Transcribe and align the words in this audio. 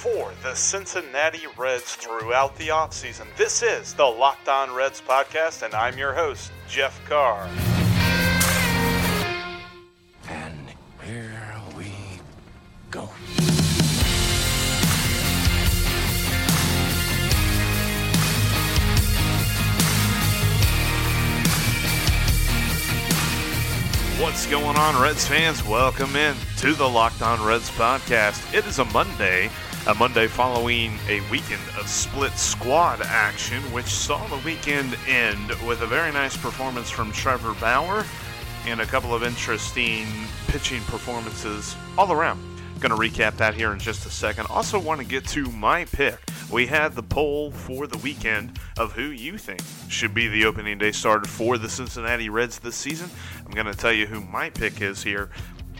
for 0.00 0.32
the 0.42 0.54
Cincinnati 0.54 1.42
Reds 1.58 1.94
throughout 1.94 2.56
the 2.56 2.68
offseason. 2.68 3.26
This 3.36 3.62
is 3.62 3.92
the 3.92 4.06
Locked 4.06 4.48
On 4.48 4.72
Reds 4.74 5.02
podcast, 5.06 5.60
and 5.60 5.74
I'm 5.74 5.98
your 5.98 6.14
host, 6.14 6.50
Jeff 6.66 6.98
Carr. 7.06 7.46
And 10.30 10.70
here 11.04 11.52
we 11.76 11.92
go. 12.90 13.10
What's 24.18 24.46
going 24.46 24.78
on, 24.78 25.02
Reds 25.02 25.26
fans? 25.26 25.62
Welcome 25.62 26.16
in 26.16 26.34
to 26.56 26.72
the 26.72 26.88
Locked 26.88 27.20
On 27.20 27.46
Reds 27.46 27.68
podcast. 27.72 28.54
It 28.54 28.66
is 28.66 28.78
a 28.78 28.86
Monday, 28.86 29.50
a 29.90 29.94
Monday 29.94 30.28
following 30.28 30.96
a 31.08 31.20
weekend 31.32 31.60
of 31.76 31.88
split 31.88 32.30
squad 32.34 33.02
action, 33.02 33.60
which 33.72 33.86
saw 33.86 34.24
the 34.28 34.36
weekend 34.44 34.96
end 35.08 35.48
with 35.66 35.80
a 35.80 35.86
very 35.86 36.12
nice 36.12 36.36
performance 36.36 36.88
from 36.88 37.10
Trevor 37.10 37.54
Bauer 37.54 38.04
and 38.66 38.80
a 38.80 38.86
couple 38.86 39.12
of 39.12 39.24
interesting 39.24 40.06
pitching 40.46 40.80
performances 40.82 41.74
all 41.98 42.12
around. 42.12 42.40
Going 42.78 42.92
to 42.92 42.96
recap 42.96 43.36
that 43.38 43.54
here 43.54 43.72
in 43.72 43.80
just 43.80 44.06
a 44.06 44.10
second. 44.10 44.46
Also, 44.46 44.78
want 44.78 45.00
to 45.00 45.06
get 45.06 45.26
to 45.28 45.46
my 45.50 45.86
pick. 45.86 46.20
We 46.52 46.66
had 46.66 46.94
the 46.94 47.02
poll 47.02 47.50
for 47.50 47.88
the 47.88 47.98
weekend 47.98 48.60
of 48.78 48.92
who 48.92 49.06
you 49.06 49.38
think 49.38 49.60
should 49.88 50.14
be 50.14 50.28
the 50.28 50.44
opening 50.44 50.78
day 50.78 50.92
starter 50.92 51.26
for 51.26 51.58
the 51.58 51.68
Cincinnati 51.68 52.28
Reds 52.28 52.60
this 52.60 52.76
season. 52.76 53.10
I'm 53.44 53.50
going 53.50 53.66
to 53.66 53.74
tell 53.74 53.92
you 53.92 54.06
who 54.06 54.20
my 54.20 54.50
pick 54.50 54.82
is 54.82 55.02
here 55.02 55.30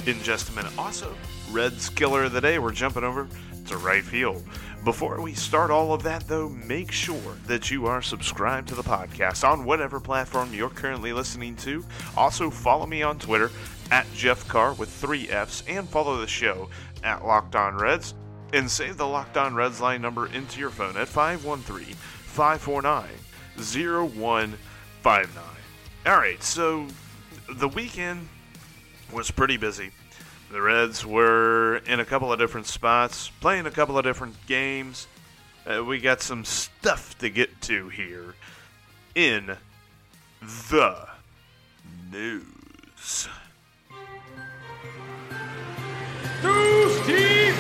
in 0.05 0.21
just 0.25 0.49
a 0.49 0.53
minute. 0.53 0.73
Also, 0.77 1.15
Reds 1.53 1.89
killer 1.91 2.25
of 2.25 2.33
the 2.33 2.41
day, 2.41 2.59
we're 2.59 2.73
jumping 2.73 3.05
over 3.05 3.29
to 3.71 3.79
right 3.79 4.05
field. 4.05 4.43
Before 4.85 5.21
we 5.21 5.35
start 5.35 5.71
all 5.71 5.93
of 5.93 6.03
that, 6.03 6.27
though, 6.27 6.49
make 6.49 6.91
sure 6.91 7.37
that 7.47 7.71
you 7.71 7.87
are 7.87 8.03
subscribed 8.03 8.69
to 8.69 8.75
the 8.75 8.83
podcast 8.83 9.49
on 9.49 9.65
whatever 9.65 10.01
platform 10.01 10.53
you're 10.53 10.71
currently 10.71 11.13
listening 11.13 11.55
to. 11.57 11.85
Also, 12.17 12.51
follow 12.51 12.87
me 12.87 13.03
on 13.03 13.19
Twitter 13.19 13.51
at 13.93 14.13
Jeff 14.13 14.47
Carr 14.49 14.73
with 14.75 14.89
three 14.89 15.29
F's 15.29 15.63
and 15.69 15.89
follow 15.89 16.21
the 16.21 16.27
show 16.27 16.69
at 17.05 17.25
Locked 17.25 17.55
On 17.55 17.77
Reds 17.77 18.15
and 18.53 18.69
save 18.69 18.97
the 18.97 19.07
Locked 19.07 19.37
On 19.37 19.55
Reds 19.55 19.81
line 19.81 20.03
number 20.03 20.27
into 20.27 20.59
your 20.59 20.71
phone 20.71 20.97
at 20.97 21.07
513 21.07 21.95
549 21.95 23.09
0159. 23.57 25.45
All 26.07 26.17
right, 26.17 26.43
so 26.43 26.87
the 27.49 27.69
weekend 27.69 28.29
was 29.13 29.31
pretty 29.31 29.57
busy. 29.57 29.93
The 30.51 30.61
Reds 30.61 31.07
were 31.07 31.77
in 31.87 32.01
a 32.01 32.05
couple 32.05 32.33
of 32.33 32.41
different 32.41 32.67
spots, 32.67 33.31
playing 33.41 33.67
a 33.67 33.71
couple 33.71 33.97
of 33.97 34.05
different 34.05 34.35
games. 34.47 35.07
Uh, 35.65 35.85
we 35.85 36.01
got 36.01 36.23
some 36.23 36.45
stuff 36.45 37.17
to 37.19 37.31
get 37.31 37.61
to 37.63 37.89
here 37.89 38.35
in 39.15 39.57
the 40.41 41.09
news. 42.11 43.29
News 46.43 47.07
team 47.07 47.55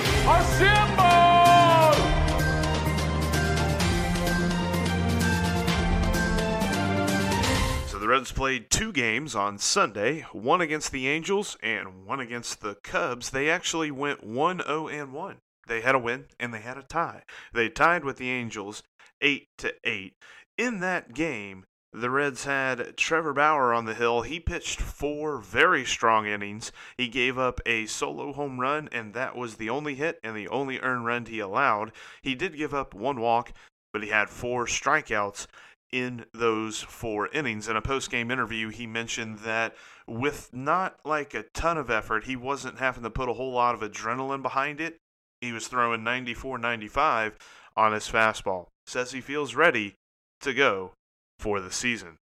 Reds 8.10 8.32
played 8.32 8.70
two 8.72 8.90
games 8.90 9.36
on 9.36 9.56
Sunday, 9.58 10.22
one 10.32 10.60
against 10.60 10.90
the 10.90 11.06
Angels 11.06 11.56
and 11.62 12.04
one 12.04 12.18
against 12.18 12.60
the 12.60 12.74
Cubs. 12.82 13.30
They 13.30 13.48
actually 13.48 13.92
went 13.92 14.26
1-0 14.26 14.92
and 14.92 15.12
1. 15.12 15.36
They 15.68 15.80
had 15.80 15.94
a 15.94 15.98
win 16.00 16.24
and 16.40 16.52
they 16.52 16.58
had 16.58 16.76
a 16.76 16.82
tie. 16.82 17.22
They 17.54 17.68
tied 17.68 18.04
with 18.04 18.16
the 18.16 18.28
Angels 18.28 18.82
8 19.20 19.46
to 19.58 19.74
8. 19.84 20.14
In 20.58 20.80
that 20.80 21.14
game, 21.14 21.66
the 21.92 22.10
Reds 22.10 22.46
had 22.46 22.96
Trevor 22.96 23.32
Bauer 23.32 23.72
on 23.72 23.84
the 23.84 23.94
hill. 23.94 24.22
He 24.22 24.40
pitched 24.40 24.80
four 24.80 25.38
very 25.38 25.84
strong 25.84 26.26
innings. 26.26 26.72
He 26.96 27.06
gave 27.06 27.38
up 27.38 27.60
a 27.64 27.86
solo 27.86 28.32
home 28.32 28.58
run, 28.58 28.88
and 28.90 29.14
that 29.14 29.36
was 29.36 29.54
the 29.54 29.70
only 29.70 29.94
hit 29.94 30.18
and 30.24 30.36
the 30.36 30.48
only 30.48 30.80
earned 30.80 31.04
run 31.06 31.26
he 31.26 31.38
allowed. 31.38 31.92
He 32.22 32.34
did 32.34 32.56
give 32.56 32.74
up 32.74 32.92
one 32.92 33.20
walk, 33.20 33.52
but 33.92 34.02
he 34.02 34.08
had 34.08 34.30
four 34.30 34.66
strikeouts 34.66 35.46
in 35.92 36.24
those 36.32 36.80
four 36.80 37.28
innings. 37.28 37.68
In 37.68 37.76
a 37.76 37.82
post 37.82 38.10
game 38.10 38.30
interview, 38.30 38.68
he 38.68 38.86
mentioned 38.86 39.40
that 39.40 39.74
with 40.06 40.50
not 40.52 40.98
like 41.04 41.34
a 41.34 41.44
ton 41.54 41.78
of 41.78 41.90
effort, 41.90 42.24
he 42.24 42.36
wasn't 42.36 42.78
having 42.78 43.02
to 43.02 43.10
put 43.10 43.28
a 43.28 43.34
whole 43.34 43.52
lot 43.52 43.74
of 43.74 43.80
adrenaline 43.80 44.42
behind 44.42 44.80
it. 44.80 44.98
He 45.40 45.52
was 45.52 45.68
throwing 45.68 46.04
94 46.04 46.58
95 46.58 47.36
on 47.76 47.92
his 47.92 48.08
fastball. 48.08 48.66
Says 48.86 49.12
he 49.12 49.20
feels 49.20 49.54
ready 49.54 49.94
to 50.40 50.52
go 50.52 50.92
for 51.38 51.60
the 51.60 51.72
season. 51.72 52.16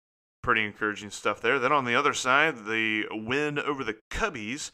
Pretty 0.43 0.65
encouraging 0.65 1.09
stuff 1.09 1.41
there. 1.41 1.59
Then 1.59 1.71
on 1.71 1.85
the 1.85 1.95
other 1.95 2.13
side, 2.13 2.65
the 2.65 3.05
win 3.11 3.59
over 3.59 3.83
the 3.83 3.97
Cubbies. 4.11 4.71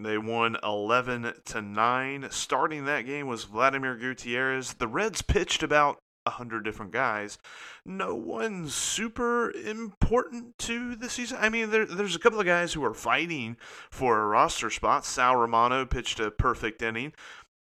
They 0.00 0.16
won 0.16 0.56
11 0.62 1.32
to 1.46 1.62
9. 1.62 2.28
Starting 2.30 2.84
that 2.84 3.02
game 3.02 3.26
was 3.26 3.44
Vladimir 3.44 3.96
Gutierrez. 3.96 4.74
The 4.74 4.86
Reds 4.86 5.22
pitched 5.22 5.64
about 5.64 5.98
100 6.28 6.64
different 6.64 6.92
guys. 6.92 7.38
No 7.84 8.14
one 8.14 8.68
super 8.68 9.50
important 9.50 10.58
to 10.58 10.94
the 10.96 11.10
season. 11.10 11.38
I 11.40 11.48
mean, 11.48 11.70
there, 11.70 11.84
there's 11.84 12.16
a 12.16 12.18
couple 12.18 12.40
of 12.40 12.46
guys 12.46 12.72
who 12.72 12.84
are 12.84 12.94
fighting 12.94 13.56
for 13.90 14.20
a 14.20 14.26
roster 14.26 14.70
spot. 14.70 15.04
Sal 15.04 15.36
Romano 15.36 15.84
pitched 15.86 16.20
a 16.20 16.30
perfect 16.30 16.82
inning. 16.82 17.12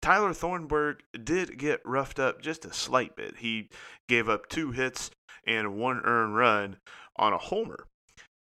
Tyler 0.01 0.33
Thornburg 0.33 1.03
did 1.23 1.57
get 1.57 1.81
roughed 1.85 2.19
up 2.19 2.41
just 2.41 2.66
a 2.66 2.73
slight 2.73 3.16
bit. 3.16 3.38
He 3.38 3.69
gave 4.07 4.27
up 4.27 4.49
two 4.49 4.72
hits 4.72 5.11
and 5.45 5.78
one 5.78 6.01
earned 6.03 6.35
run 6.35 6.78
on 7.16 7.33
a 7.33 7.38
homer 7.38 7.85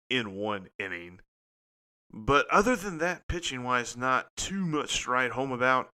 in 0.08 0.36
one 0.36 0.68
inning. 0.78 1.20
But 2.12 2.48
other 2.50 2.76
than 2.76 2.98
that, 2.98 3.28
pitching 3.28 3.62
wise, 3.62 3.96
not 3.96 4.34
too 4.36 4.66
much 4.66 5.04
to 5.04 5.10
write 5.10 5.32
home 5.32 5.52
about. 5.52 5.90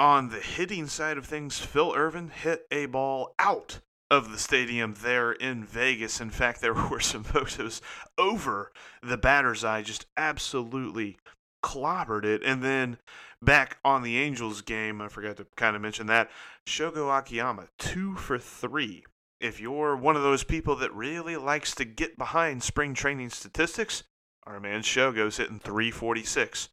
On 0.00 0.30
the 0.30 0.40
hitting 0.40 0.86
side 0.86 1.18
of 1.18 1.26
things, 1.26 1.58
Phil 1.58 1.92
Ervin 1.94 2.30
hit 2.30 2.66
a 2.70 2.86
ball 2.86 3.34
out 3.38 3.80
of 4.10 4.32
the 4.32 4.38
stadium 4.38 4.94
there 5.02 5.30
in 5.30 5.62
Vegas. 5.62 6.22
In 6.22 6.30
fact, 6.30 6.62
there 6.62 6.72
were 6.90 7.00
some 7.00 7.22
photos 7.22 7.82
over 8.16 8.72
the 9.02 9.18
batter's 9.18 9.62
eye, 9.62 9.82
just 9.82 10.06
absolutely 10.16 11.18
clobbered 11.62 12.24
it. 12.24 12.42
And 12.42 12.62
then 12.62 12.96
back 13.42 13.76
on 13.84 14.02
the 14.02 14.16
Angels 14.16 14.62
game, 14.62 15.02
I 15.02 15.08
forgot 15.08 15.36
to 15.36 15.46
kind 15.54 15.76
of 15.76 15.82
mention 15.82 16.06
that 16.06 16.30
Shogo 16.66 17.14
Akiyama, 17.18 17.68
two 17.76 18.16
for 18.16 18.38
three. 18.38 19.04
If 19.38 19.60
you're 19.60 19.94
one 19.94 20.16
of 20.16 20.22
those 20.22 20.44
people 20.44 20.76
that 20.76 20.94
really 20.94 21.36
likes 21.36 21.74
to 21.74 21.84
get 21.84 22.16
behind 22.16 22.62
spring 22.62 22.94
training 22.94 23.28
statistics, 23.28 24.04
our 24.46 24.60
man 24.60 24.80
Shogo's 24.80 25.36
hitting 25.36 25.58
346. 25.58 26.70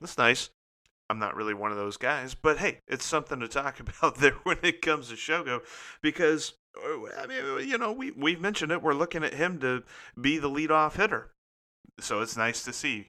That's 0.00 0.18
nice. 0.18 0.50
I'm 1.10 1.18
not 1.18 1.36
really 1.36 1.54
one 1.54 1.70
of 1.70 1.76
those 1.76 1.96
guys, 1.96 2.34
but 2.34 2.58
hey, 2.58 2.80
it's 2.88 3.04
something 3.04 3.40
to 3.40 3.48
talk 3.48 3.80
about 4.00 4.16
there 4.16 4.36
when 4.42 4.58
it 4.62 4.82
comes 4.82 5.08
to 5.08 5.14
Shogo 5.14 5.62
because 6.02 6.54
uh, 6.76 7.22
I 7.22 7.26
mean, 7.26 7.44
uh, 7.44 7.56
you 7.56 7.78
know, 7.78 7.92
we 7.92 8.10
we've 8.12 8.40
mentioned 8.40 8.72
it. 8.72 8.82
We're 8.82 8.94
looking 8.94 9.24
at 9.24 9.34
him 9.34 9.58
to 9.60 9.82
be 10.20 10.38
the 10.38 10.50
leadoff 10.50 10.96
hitter, 10.96 11.32
so 12.00 12.20
it's 12.20 12.36
nice 12.36 12.64
to 12.64 12.72
see. 12.72 13.08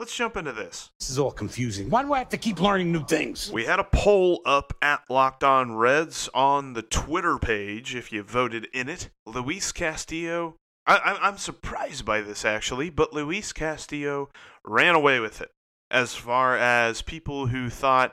Let's 0.00 0.16
jump 0.16 0.36
into 0.36 0.52
this. 0.52 0.90
This 0.98 1.10
is 1.10 1.20
all 1.20 1.30
confusing. 1.30 1.88
Why 1.88 2.02
do 2.02 2.12
I 2.12 2.18
have 2.18 2.28
to 2.30 2.36
keep 2.36 2.60
learning 2.60 2.90
new 2.90 3.04
things? 3.04 3.52
We 3.52 3.64
had 3.64 3.78
a 3.78 3.84
poll 3.84 4.40
up 4.44 4.72
at 4.82 5.02
Locked 5.08 5.44
On 5.44 5.76
Reds 5.76 6.28
on 6.34 6.72
the 6.72 6.82
Twitter 6.82 7.38
page. 7.38 7.94
If 7.94 8.10
you 8.12 8.24
voted 8.24 8.66
in 8.72 8.88
it, 8.88 9.10
Luis 9.24 9.70
Castillo. 9.70 10.56
I, 10.86 10.96
I, 10.96 11.28
I'm 11.28 11.38
surprised 11.38 12.04
by 12.04 12.20
this 12.22 12.44
actually, 12.44 12.90
but 12.90 13.12
Luis 13.12 13.52
Castillo 13.52 14.30
ran 14.64 14.96
away 14.96 15.20
with 15.20 15.40
it 15.40 15.53
as 15.94 16.16
far 16.16 16.58
as 16.58 17.02
people 17.02 17.46
who 17.46 17.70
thought 17.70 18.12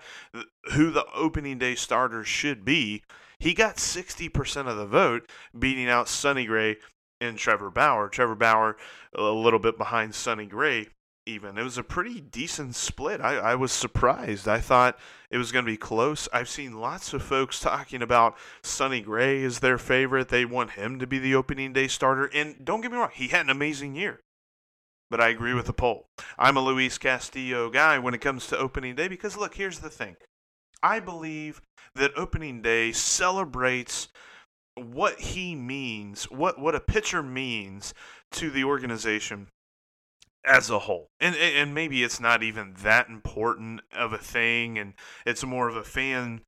who 0.73 0.91
the 0.91 1.05
opening 1.15 1.57
day 1.57 1.73
starters 1.73 2.27
should 2.27 2.63
be. 2.63 3.03
He 3.39 3.55
got 3.55 3.77
60% 3.77 4.67
of 4.67 4.77
the 4.77 4.85
vote, 4.85 5.27
beating 5.57 5.89
out 5.89 6.07
Sonny 6.07 6.45
Gray 6.45 6.77
and 7.19 7.39
Trevor 7.39 7.71
Bauer. 7.71 8.07
Trevor 8.07 8.35
Bauer 8.35 8.77
a 9.15 9.23
little 9.23 9.57
bit 9.57 9.79
behind 9.79 10.13
Sonny 10.13 10.45
Gray 10.45 10.89
even. 11.25 11.57
It 11.57 11.63
was 11.63 11.79
a 11.79 11.83
pretty 11.83 12.21
decent 12.21 12.75
split. 12.75 13.19
I, 13.19 13.37
I 13.37 13.55
was 13.55 13.71
surprised. 13.71 14.47
I 14.47 14.59
thought 14.59 14.99
it 15.31 15.37
was 15.37 15.51
going 15.51 15.65
to 15.65 15.71
be 15.71 15.77
close. 15.77 16.29
I've 16.31 16.49
seen 16.49 16.79
lots 16.79 17.13
of 17.13 17.23
folks 17.23 17.59
talking 17.59 18.03
about 18.03 18.37
Sonny 18.61 19.01
Gray 19.01 19.43
as 19.43 19.59
their 19.59 19.79
favorite. 19.79 20.29
They 20.29 20.45
want 20.45 20.71
him 20.71 20.99
to 20.99 21.07
be 21.07 21.17
the 21.17 21.33
opening 21.33 21.73
day 21.73 21.87
starter. 21.87 22.25
And 22.25 22.63
don't 22.63 22.81
get 22.81 22.91
me 22.91 22.97
wrong, 22.97 23.09
he 23.11 23.29
had 23.29 23.45
an 23.45 23.51
amazing 23.51 23.95
year. 23.95 24.21
But 25.11 25.19
I 25.21 25.27
agree 25.29 25.53
with 25.53 25.65
the 25.65 25.73
poll. 25.73 26.07
I'm 26.39 26.55
a 26.55 26.61
Luis 26.61 26.97
Castillo 26.97 27.69
guy 27.69 27.99
when 27.99 28.13
it 28.13 28.21
comes 28.21 28.47
to 28.47 28.57
opening 28.57 28.95
day 28.95 29.09
because, 29.09 29.35
look, 29.35 29.55
here's 29.55 29.79
the 29.79 29.89
thing. 29.89 30.15
I 30.81 31.01
believe 31.01 31.61
that 31.93 32.17
opening 32.17 32.61
day 32.61 32.93
celebrates 32.93 34.07
what 34.75 35.19
he 35.19 35.53
means, 35.53 36.23
what, 36.31 36.59
what 36.59 36.75
a 36.75 36.79
pitcher 36.79 37.21
means 37.21 37.93
to 38.31 38.49
the 38.49 38.63
organization 38.63 39.47
as 40.45 40.69
a 40.69 40.79
whole. 40.79 41.09
And 41.19 41.35
and 41.35 41.73
maybe 41.73 42.03
it's 42.03 42.19
not 42.19 42.41
even 42.41 42.73
that 42.79 43.09
important 43.09 43.81
of 43.93 44.13
a 44.13 44.17
thing 44.17 44.77
and 44.77 44.93
it's 45.25 45.43
more 45.43 45.67
of 45.67 45.75
a 45.75 45.83
fan 45.83 46.41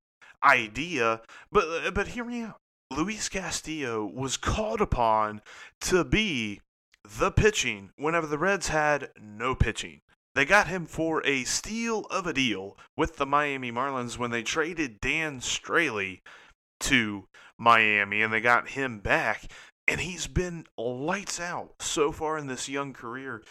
idea, 0.44 1.22
but 1.52 1.94
but 1.94 2.08
hear 2.08 2.24
me 2.24 2.44
out. 2.44 2.58
Luis 2.90 3.30
Castillo 3.30 4.06
was 4.06 4.38
called 4.38 4.82
upon 4.82 5.42
to 5.82 6.04
be 6.04 6.62
the 7.04 7.32
pitching 7.32 7.92
whenever 7.96 8.28
the 8.28 8.38
Reds 8.38 8.70
had 8.70 9.10
no 9.20 9.56
pitching. 9.56 10.02
They 10.36 10.46
got 10.46 10.68
him 10.68 10.86
for 10.86 11.26
a 11.26 11.44
steal 11.44 12.02
of 12.06 12.26
a 12.26 12.34
deal 12.34 12.78
with 12.98 13.18
the 13.18 13.26
Miami 13.26 13.72
Marlins 13.72 14.18
when 14.18 14.32
they 14.32 14.44
traded 14.44 15.00
Dan 15.00 15.40
Straily 15.40 16.22
to 16.82 17.28
Miami 17.58 18.22
and 18.22 18.34
they 18.34 18.42
got 18.42 18.70
him 18.70 19.00
back 19.00 19.52
and 19.88 20.02
he's 20.02 20.28
been 20.28 20.66
lights 20.78 21.40
out 21.40 21.76
so 21.82 22.12
far 22.12 22.38
in 22.38 22.48
this 22.48 22.68
young 22.68 22.94
career 22.94 23.44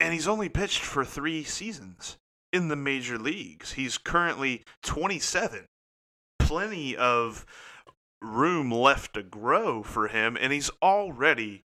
and 0.00 0.12
he's 0.12 0.28
only 0.28 0.48
pitched 0.48 0.82
for 0.82 1.04
three 1.04 1.44
seasons 1.44 2.18
in 2.52 2.68
the 2.68 2.76
major 2.76 3.18
leagues. 3.18 3.72
He's 3.72 3.98
currently 3.98 4.62
27. 4.82 5.66
Plenty 6.38 6.96
of 6.96 7.46
room 8.20 8.70
left 8.70 9.14
to 9.14 9.22
grow 9.22 9.82
for 9.82 10.08
him, 10.08 10.36
and 10.40 10.52
he's 10.52 10.70
already 10.82 11.64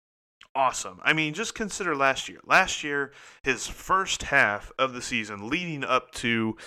awesome. 0.55 0.99
I 1.03 1.13
mean, 1.13 1.33
just 1.33 1.55
consider 1.55 1.95
last 1.95 2.29
year. 2.29 2.39
Last 2.45 2.83
year, 2.83 3.11
his 3.43 3.67
first 3.67 4.23
half 4.23 4.71
of 4.77 4.93
the 4.93 5.01
season 5.01 5.49
leading 5.49 5.83
up 5.83 6.11
to 6.15 6.57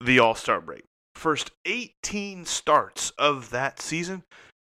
the 0.00 0.18
All 0.18 0.34
Star 0.34 0.60
break, 0.60 0.84
first 1.14 1.50
18 1.66 2.44
starts 2.44 3.10
of 3.18 3.50
that 3.50 3.80
season, 3.80 4.24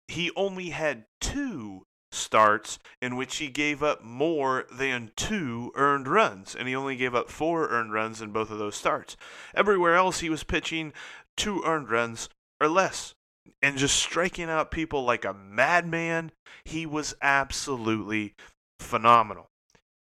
he 0.09 0.31
only 0.37 0.71
had 0.71 1.05
two 1.21 1.85
starts 2.13 2.79
in 3.01 3.17
which 3.17 3.37
he 3.37 3.49
gave 3.49 3.83
up 3.83 4.03
more 4.03 4.67
than 4.73 5.13
two 5.17 5.71
earned 5.77 6.09
runs, 6.09 6.55
and 6.55 6.67
he 6.67 6.75
only 6.75 6.97
gave 6.97 7.15
up 7.15 7.31
four 7.31 7.69
earned 7.69 7.93
runs 7.93 8.21
in 8.21 8.33
both 8.33 8.51
of 8.51 8.59
those 8.59 8.75
starts. 8.75 9.17
Everywhere 9.55 9.95
else, 9.95 10.21
he 10.21 10.31
was 10.31 10.43
pitching 10.43 10.93
two 11.37 11.63
earned 11.65 11.91
runs 11.91 12.29
or 12.61 12.69
less 12.69 13.15
and 13.63 13.77
just 13.77 13.97
striking 13.97 14.49
out 14.49 14.71
people 14.71 15.05
like 15.05 15.25
a 15.25 15.35
madman. 15.35 16.33
He 16.65 16.87
was 16.87 17.15
absolutely 17.23 18.35
phenomenal. 18.79 19.51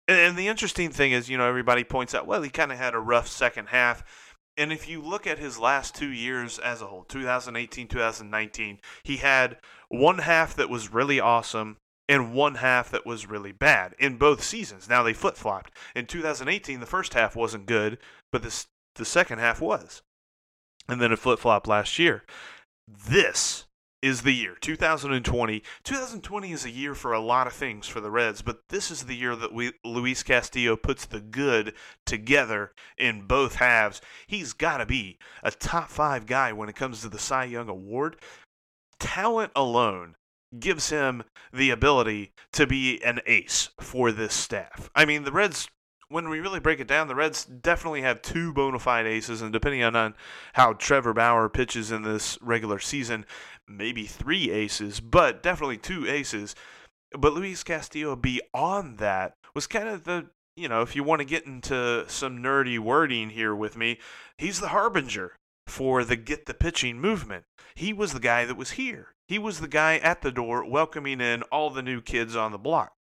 And, 0.07 0.37
the 0.37 0.47
interesting 0.47 0.91
thing 0.91 1.11
is, 1.11 1.29
you 1.29 1.37
know, 1.37 1.47
everybody 1.47 1.83
points 1.83 2.13
out, 2.13 2.27
well, 2.27 2.41
he 2.41 2.49
kind 2.49 2.71
of 2.71 2.77
had 2.77 2.93
a 2.93 2.99
rough 2.99 3.27
second 3.27 3.67
half. 3.67 4.03
And 4.57 4.73
if 4.73 4.89
you 4.89 5.01
look 5.01 5.25
at 5.25 5.39
his 5.39 5.57
last 5.57 5.95
two 5.95 6.09
years 6.09 6.59
as 6.59 6.81
a 6.81 6.87
whole, 6.87 7.03
2018, 7.03 7.87
2019, 7.87 8.79
he 9.03 9.17
had 9.17 9.57
one 9.87 10.19
half 10.19 10.55
that 10.55 10.69
was 10.69 10.91
really 10.91 11.19
awesome 11.19 11.77
and 12.09 12.33
one 12.33 12.55
half 12.55 12.91
that 12.91 13.05
was 13.05 13.29
really 13.29 13.53
bad 13.53 13.95
in 13.97 14.17
both 14.17 14.43
seasons. 14.43 14.89
Now 14.89 15.01
they 15.01 15.13
flip 15.13 15.37
flopped. 15.37 15.71
In 15.95 16.05
2018, 16.05 16.81
the 16.81 16.85
first 16.85 17.13
half 17.13 17.35
wasn't 17.35 17.65
good, 17.65 17.97
but 18.33 18.43
this, 18.43 18.67
the 18.95 19.05
second 19.05 19.39
half 19.39 19.61
was. 19.61 20.01
And 20.89 20.99
then 20.99 21.13
it 21.13 21.19
flip 21.19 21.39
flopped 21.39 21.67
last 21.67 21.97
year. 21.97 22.23
This 22.87 23.65
is 24.01 24.23
the 24.23 24.33
year 24.33 24.55
2020 24.59 25.61
2020 25.83 26.51
is 26.51 26.65
a 26.65 26.71
year 26.71 26.95
for 26.95 27.13
a 27.13 27.19
lot 27.19 27.45
of 27.45 27.53
things 27.53 27.87
for 27.87 28.01
the 28.01 28.09
reds 28.09 28.41
but 28.41 28.67
this 28.69 28.89
is 28.89 29.03
the 29.03 29.15
year 29.15 29.35
that 29.35 29.53
we, 29.53 29.71
luis 29.85 30.23
castillo 30.23 30.75
puts 30.75 31.05
the 31.05 31.19
good 31.19 31.73
together 32.05 32.71
in 32.97 33.21
both 33.27 33.55
halves. 33.55 34.01
He's 34.25 34.53
got 34.53 34.77
to 34.77 34.85
be 34.85 35.19
a 35.43 35.51
top 35.51 35.89
five 35.89 36.25
guy 36.25 36.51
when 36.51 36.69
it 36.69 36.75
comes 36.75 37.01
to 37.01 37.09
the 37.09 37.19
cy 37.19 37.45
young 37.45 37.69
award. 37.69 38.17
Talent 38.99 39.51
alone 39.55 40.15
gives 40.59 40.89
him 40.89 41.23
the 41.53 41.69
ability 41.69 42.33
to 42.53 42.67
be 42.67 43.03
an 43.03 43.19
ace 43.25 43.69
for 43.79 44.11
this 44.11 44.33
staff. 44.33 44.89
I 44.95 45.05
mean 45.05 45.23
the 45.23 45.31
reds 45.31 45.69
when 46.11 46.29
we 46.29 46.39
really 46.39 46.59
break 46.59 46.79
it 46.79 46.87
down, 46.87 47.07
the 47.07 47.15
Reds 47.15 47.45
definitely 47.45 48.01
have 48.01 48.21
two 48.21 48.53
bona 48.53 48.79
fide 48.79 49.07
aces, 49.07 49.41
and 49.41 49.53
depending 49.53 49.81
on, 49.83 49.95
on 49.95 50.13
how 50.53 50.73
Trevor 50.73 51.13
Bauer 51.13 51.49
pitches 51.49 51.91
in 51.91 52.03
this 52.03 52.37
regular 52.41 52.79
season, 52.79 53.25
maybe 53.67 54.05
three 54.05 54.51
aces, 54.51 54.99
but 54.99 55.41
definitely 55.41 55.77
two 55.77 56.05
aces. 56.07 56.53
But 57.17 57.33
Luis 57.33 57.63
Castillo 57.63 58.15
beyond 58.15 58.97
that 58.99 59.33
was 59.55 59.67
kind 59.67 59.87
of 59.87 60.03
the 60.03 60.27
you 60.57 60.67
know, 60.67 60.81
if 60.81 60.97
you 60.97 61.03
want 61.03 61.19
to 61.19 61.25
get 61.25 61.45
into 61.45 62.03
some 62.09 62.43
nerdy 62.43 62.77
wording 62.77 63.29
here 63.29 63.55
with 63.55 63.77
me, 63.77 63.97
he's 64.37 64.59
the 64.59 64.67
harbinger 64.67 65.37
for 65.65 66.03
the 66.03 66.17
get 66.17 66.45
the 66.45 66.53
pitching 66.53 66.99
movement. 66.99 67.45
He 67.73 67.93
was 67.93 68.11
the 68.11 68.19
guy 68.19 68.43
that 68.45 68.57
was 68.57 68.71
here. 68.71 69.13
He 69.29 69.39
was 69.39 69.61
the 69.61 69.69
guy 69.69 69.97
at 69.97 70.21
the 70.21 70.31
door 70.31 70.69
welcoming 70.69 71.21
in 71.21 71.43
all 71.43 71.69
the 71.69 71.81
new 71.81 72.01
kids 72.01 72.35
on 72.35 72.51
the 72.51 72.57
block 72.57 72.91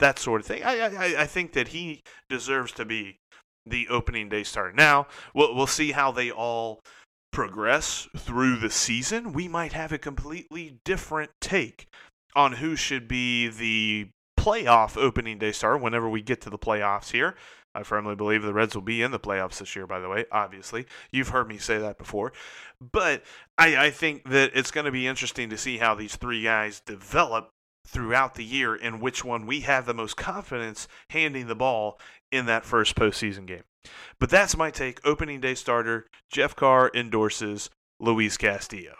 that 0.00 0.18
sort 0.18 0.40
of 0.40 0.46
thing. 0.46 0.62
I, 0.62 0.80
I, 0.80 1.22
I 1.22 1.26
think 1.26 1.52
that 1.52 1.68
he 1.68 2.02
deserves 2.28 2.72
to 2.72 2.84
be 2.84 3.18
the 3.66 3.88
opening 3.88 4.28
day 4.28 4.42
starter. 4.42 4.72
Now, 4.72 5.06
we'll, 5.34 5.54
we'll 5.54 5.66
see 5.66 5.92
how 5.92 6.10
they 6.10 6.30
all 6.30 6.80
progress 7.32 8.08
through 8.16 8.56
the 8.56 8.70
season. 8.70 9.32
We 9.32 9.48
might 9.48 9.72
have 9.72 9.92
a 9.92 9.98
completely 9.98 10.78
different 10.84 11.30
take 11.40 11.86
on 12.34 12.54
who 12.54 12.76
should 12.76 13.06
be 13.06 13.48
the 13.48 14.08
playoff 14.38 14.96
opening 14.96 15.38
day 15.38 15.52
starter 15.52 15.78
whenever 15.78 16.08
we 16.08 16.22
get 16.22 16.40
to 16.42 16.50
the 16.50 16.58
playoffs 16.58 17.12
here. 17.12 17.36
I 17.74 17.84
firmly 17.84 18.16
believe 18.16 18.42
the 18.42 18.52
Reds 18.52 18.74
will 18.74 18.82
be 18.82 19.00
in 19.00 19.12
the 19.12 19.20
playoffs 19.20 19.58
this 19.58 19.76
year, 19.76 19.86
by 19.86 20.00
the 20.00 20.08
way, 20.08 20.24
obviously. 20.32 20.86
You've 21.12 21.28
heard 21.28 21.46
me 21.46 21.58
say 21.58 21.78
that 21.78 21.98
before. 21.98 22.32
But 22.80 23.22
I, 23.56 23.76
I 23.76 23.90
think 23.90 24.28
that 24.30 24.50
it's 24.54 24.72
going 24.72 24.86
to 24.86 24.90
be 24.90 25.06
interesting 25.06 25.50
to 25.50 25.58
see 25.58 25.78
how 25.78 25.94
these 25.94 26.16
three 26.16 26.42
guys 26.42 26.80
develop 26.80 27.50
throughout 27.86 28.34
the 28.34 28.44
year 28.44 28.74
in 28.74 29.00
which 29.00 29.24
one 29.24 29.46
we 29.46 29.60
have 29.60 29.86
the 29.86 29.94
most 29.94 30.16
confidence 30.16 30.86
handing 31.10 31.46
the 31.46 31.54
ball 31.54 31.98
in 32.30 32.46
that 32.46 32.64
first 32.64 32.94
postseason 32.94 33.46
game. 33.46 33.64
But 34.18 34.30
that's 34.30 34.56
my 34.56 34.70
take. 34.70 35.00
Opening 35.04 35.40
day 35.40 35.54
starter, 35.54 36.06
Jeff 36.30 36.54
Carr 36.54 36.90
endorses 36.94 37.70
Luis 37.98 38.36
Castillo. 38.36 38.94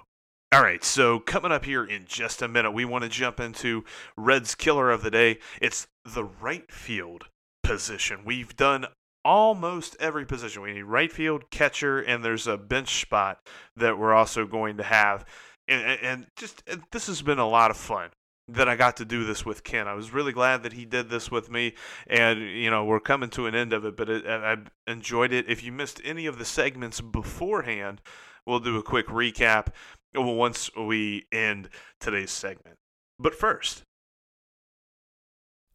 All 0.53 0.63
right, 0.63 0.83
so 0.83 1.21
coming 1.21 1.53
up 1.53 1.65
here 1.65 1.85
in 1.85 2.07
just 2.07 2.43
a 2.43 2.49
minute, 2.49 2.73
we 2.73 2.85
want 2.85 3.05
to 3.05 3.11
jump 3.11 3.39
into 3.39 3.85
Reds 4.17 4.57
killer 4.57 4.91
of 4.91 5.03
the 5.03 5.11
day. 5.11 5.39
It's 5.63 5.87
the 6.05 6.25
right 6.25 6.71
field 6.73 7.27
position. 7.63 8.23
We've 8.25 8.57
done 8.57 8.87
almost 9.25 9.97
every 10.01 10.27
position. 10.27 10.63
We 10.63 10.73
need 10.73 10.83
right 10.83 11.13
field, 11.13 11.51
catcher, 11.51 12.01
and 12.01 12.25
there's 12.25 12.49
a 12.49 12.57
bench 12.57 13.01
spot 13.01 13.39
that 13.77 13.97
we're 13.97 14.15
also 14.15 14.45
going 14.45 14.79
to 14.79 14.83
have. 14.83 15.25
And, 15.69 16.01
and 16.03 16.27
just 16.37 16.69
this 16.91 17.07
has 17.07 17.23
been 17.23 17.39
a 17.39 17.49
lot 17.49 17.71
of 17.71 17.77
fun 17.77 18.11
that 18.53 18.69
I 18.69 18.77
got 18.77 18.97
to 18.99 19.05
do 19.05 19.25
this 19.25 19.45
with 19.45 19.65
Ken. 19.65 19.89
I 19.89 19.95
was 19.95 20.13
really 20.13 20.33
glad 20.33 20.63
that 20.63 20.73
he 20.73 20.85
did 20.85 21.11
this 21.11 21.31
with 21.31 21.51
me, 21.51 21.75
and 22.07 22.41
you 22.41 22.71
know 22.71 22.85
we're 22.85 23.01
coming 23.01 23.31
to 23.31 23.47
an 23.47 23.55
end 23.55 23.73
of 23.73 23.85
it. 23.85 23.97
But 23.97 24.09
it, 24.09 24.27
I 24.27 24.57
enjoyed 24.87 25.33
it. 25.33 25.49
If 25.49 25.63
you 25.63 25.73
missed 25.73 26.01
any 26.05 26.27
of 26.27 26.39
the 26.39 26.45
segments 26.45 27.01
beforehand, 27.01 28.01
we'll 28.47 28.61
do 28.61 28.79
a 28.79 28.83
quick 28.83 29.07
recap 29.07 29.69
once 30.15 30.71
we 30.77 31.27
end 31.33 31.69
today's 32.01 32.31
segment. 32.31 32.77
But 33.19 33.35
first, 33.35 33.85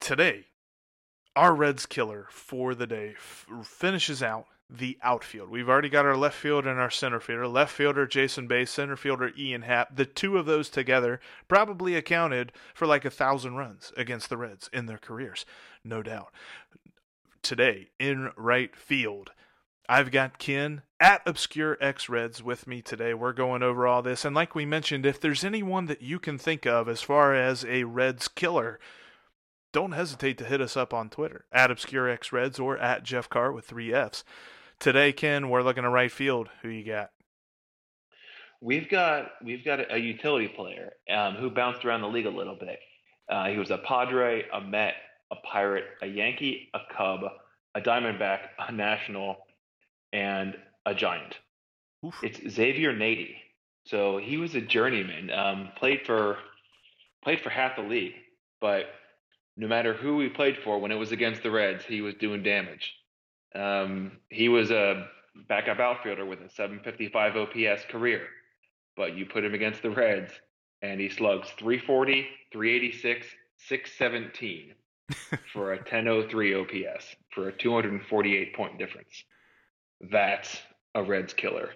today, 0.00 0.46
our 1.36 1.54
Reds 1.54 1.86
killer 1.86 2.26
for 2.30 2.74
the 2.74 2.86
day 2.86 3.14
f- 3.16 3.46
finishes 3.64 4.22
out 4.22 4.46
the 4.70 4.98
outfield. 5.02 5.48
We've 5.48 5.68
already 5.68 5.88
got 5.88 6.04
our 6.04 6.16
left 6.16 6.36
field 6.36 6.66
and 6.66 6.78
our 6.78 6.90
center 6.90 7.20
fielder. 7.20 7.48
Left 7.48 7.72
fielder 7.72 8.06
Jason 8.06 8.46
Bay, 8.46 8.64
center 8.64 8.96
fielder 8.96 9.32
Ian 9.36 9.62
Happ. 9.62 9.96
The 9.96 10.04
two 10.04 10.36
of 10.36 10.46
those 10.46 10.68
together 10.68 11.20
probably 11.46 11.94
accounted 11.94 12.52
for 12.74 12.86
like 12.86 13.04
a 13.04 13.10
thousand 13.10 13.56
runs 13.56 13.92
against 13.96 14.28
the 14.28 14.36
Reds 14.36 14.68
in 14.72 14.86
their 14.86 14.98
careers, 14.98 15.46
no 15.84 16.02
doubt. 16.02 16.32
Today 17.42 17.90
in 17.98 18.30
right 18.36 18.76
field, 18.76 19.30
I've 19.88 20.10
got 20.10 20.38
Ken 20.38 20.82
at 21.00 21.22
Obscure 21.24 21.78
X 21.80 22.10
Reds 22.10 22.42
with 22.42 22.66
me 22.66 22.82
today. 22.82 23.14
We're 23.14 23.32
going 23.32 23.62
over 23.62 23.86
all 23.86 24.02
this. 24.02 24.26
And 24.26 24.36
like 24.36 24.54
we 24.54 24.66
mentioned, 24.66 25.06
if 25.06 25.18
there's 25.18 25.44
anyone 25.44 25.86
that 25.86 26.02
you 26.02 26.18
can 26.18 26.36
think 26.36 26.66
of 26.66 26.90
as 26.90 27.00
far 27.00 27.34
as 27.34 27.64
a 27.64 27.84
Reds 27.84 28.28
killer, 28.28 28.78
don't 29.72 29.92
hesitate 29.92 30.38
to 30.38 30.44
hit 30.44 30.60
us 30.60 30.76
up 30.76 30.94
on 30.94 31.10
Twitter 31.10 31.44
at 31.52 31.70
ObscureXReds 31.70 32.60
or 32.60 32.78
at 32.78 33.02
Jeff 33.02 33.28
Carr 33.28 33.52
with 33.52 33.64
three 33.64 33.92
F's. 33.92 34.24
Today, 34.78 35.12
Ken, 35.12 35.48
we're 35.48 35.62
looking 35.62 35.84
at 35.84 35.90
right 35.90 36.10
field. 36.10 36.48
Who 36.62 36.68
you 36.68 36.84
got? 36.84 37.10
We've 38.60 38.88
got 38.88 39.30
we've 39.44 39.64
got 39.64 39.92
a, 39.92 39.98
utility 39.98 40.48
player 40.48 40.92
um, 41.12 41.34
who 41.34 41.50
bounced 41.50 41.84
around 41.84 42.00
the 42.00 42.08
league 42.08 42.26
a 42.26 42.30
little 42.30 42.56
bit. 42.56 42.78
Uh, 43.28 43.48
he 43.48 43.58
was 43.58 43.70
a 43.70 43.78
Padre, 43.78 44.44
a 44.52 44.60
Met, 44.60 44.94
a 45.30 45.36
Pirate, 45.36 45.84
a 46.02 46.06
Yankee, 46.06 46.70
a 46.74 46.80
Cub, 46.96 47.20
a 47.74 47.80
Diamondback, 47.80 48.40
a 48.58 48.72
National, 48.72 49.36
and 50.12 50.56
a 50.86 50.94
Giant. 50.94 51.36
Oof. 52.04 52.14
It's 52.22 52.40
Xavier 52.54 52.92
Nady. 52.92 53.36
So 53.84 54.18
he 54.18 54.38
was 54.38 54.54
a 54.54 54.60
journeyman. 54.60 55.30
Um, 55.30 55.68
played 55.76 56.00
for 56.04 56.38
played 57.22 57.40
for 57.40 57.50
half 57.50 57.76
the 57.76 57.82
league, 57.82 58.14
but 58.60 58.86
no 59.58 59.66
matter 59.66 59.92
who 59.92 60.20
he 60.20 60.28
played 60.28 60.56
for, 60.56 60.78
when 60.78 60.92
it 60.92 60.94
was 60.94 61.10
against 61.10 61.42
the 61.42 61.50
Reds, 61.50 61.84
he 61.84 62.00
was 62.00 62.14
doing 62.14 62.44
damage. 62.44 62.94
Um, 63.56 64.12
he 64.30 64.48
was 64.48 64.70
a 64.70 65.08
backup 65.48 65.80
outfielder 65.80 66.24
with 66.24 66.40
a 66.40 66.48
755 66.48 67.36
OPS 67.36 67.84
career, 67.90 68.22
but 68.96 69.16
you 69.16 69.26
put 69.26 69.44
him 69.44 69.54
against 69.54 69.82
the 69.82 69.90
Reds, 69.90 70.32
and 70.80 71.00
he 71.00 71.08
slugs 71.08 71.48
340, 71.58 72.28
386, 72.52 73.26
617 73.56 74.74
for 75.52 75.72
a 75.72 75.78
1003 75.78 76.54
OPS 76.54 77.16
for 77.34 77.48
a 77.48 77.52
248 77.52 78.54
point 78.54 78.78
difference. 78.78 79.24
That's 80.00 80.56
a 80.94 81.02
Reds 81.02 81.34
killer. 81.34 81.70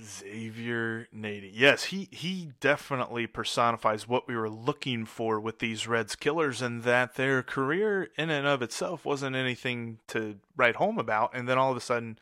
Xavier 0.00 1.08
Nady. 1.14 1.50
Yes, 1.52 1.84
he 1.84 2.08
he 2.10 2.52
definitely 2.60 3.26
personifies 3.26 4.06
what 4.06 4.28
we 4.28 4.36
were 4.36 4.50
looking 4.50 5.04
for 5.04 5.40
with 5.40 5.58
these 5.58 5.86
Reds 5.86 6.16
killers, 6.16 6.60
and 6.60 6.82
that 6.82 7.14
their 7.14 7.42
career 7.42 8.08
in 8.16 8.30
and 8.30 8.46
of 8.46 8.62
itself 8.62 9.04
wasn't 9.04 9.36
anything 9.36 9.98
to 10.08 10.36
write 10.56 10.76
home 10.76 10.98
about. 10.98 11.30
And 11.34 11.48
then 11.48 11.58
all 11.58 11.70
of 11.70 11.76
a 11.76 11.80
sudden, 11.80 12.18